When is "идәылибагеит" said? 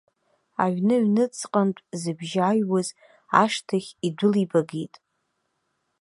4.07-4.95